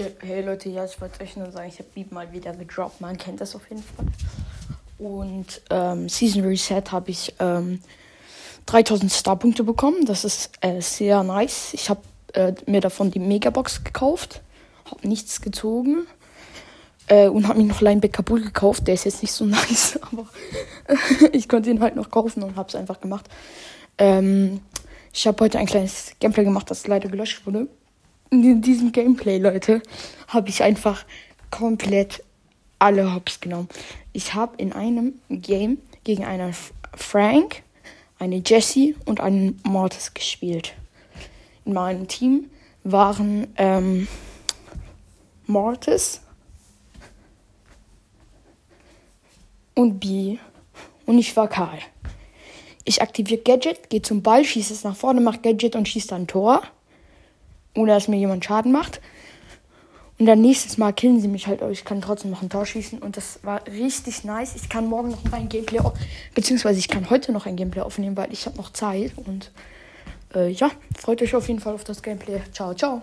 [0.00, 3.02] Ja, hey Leute, ja, ich wollte euch nur sagen, ich habe Beat mal wieder gedroppt.
[3.02, 4.06] Man kennt das auf jeden Fall.
[4.98, 7.82] Und ähm, Season Reset habe ich ähm,
[8.64, 10.06] 3000 Starpunkte bekommen.
[10.06, 11.74] Das ist äh, sehr nice.
[11.74, 12.00] Ich habe
[12.32, 14.40] äh, mir davon die Megabox gekauft.
[14.90, 16.06] Habe nichts gezogen.
[17.06, 18.86] Äh, und habe mir noch Lineback Kabul gekauft.
[18.86, 20.26] Der ist jetzt nicht so nice, aber
[21.32, 23.28] ich konnte ihn halt noch kaufen und habe es einfach gemacht.
[23.98, 24.62] Ähm,
[25.12, 27.68] ich habe heute ein kleines Gameplay gemacht, das leider gelöscht wurde.
[28.30, 29.82] In diesem Gameplay, Leute,
[30.28, 31.04] habe ich einfach
[31.50, 32.22] komplett
[32.78, 33.68] alle Hops genommen.
[34.12, 36.54] Ich habe in einem Game gegen einen
[36.96, 37.64] Frank,
[38.20, 40.74] eine Jessie und einen Mortis gespielt.
[41.64, 42.48] In meinem Team
[42.84, 44.06] waren ähm,
[45.46, 46.20] Mortis
[49.74, 50.38] und B
[51.04, 51.80] und ich war Karl.
[52.84, 56.28] Ich aktiviere Gadget, gehe zum Ball, schieße es nach vorne, mache Gadget und schieße dann
[56.28, 56.62] Tor.
[57.80, 59.00] Ohne dass mir jemand Schaden macht.
[60.18, 62.66] Und dann nächstes Mal killen sie mich halt, aber ich kann trotzdem noch ein Tor
[62.66, 62.98] schießen.
[62.98, 64.54] Und das war richtig nice.
[64.54, 65.80] Ich kann morgen noch ein Gameplay,
[66.34, 69.12] beziehungsweise ich kann heute noch ein Gameplay aufnehmen, weil ich habe noch Zeit.
[69.16, 69.50] Und
[70.34, 72.42] äh, ja, freut euch auf jeden Fall auf das Gameplay.
[72.52, 72.98] Ciao, ciao.